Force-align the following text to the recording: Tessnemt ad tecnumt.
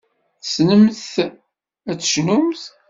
Tessnemt 0.41 1.11
ad 1.91 1.97
tecnumt. 1.99 2.61